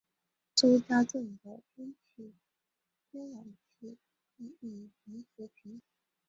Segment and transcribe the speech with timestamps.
[0.55, 1.93] 周家镇的天
[3.29, 3.97] 然气
[4.35, 5.85] 供应同时停止。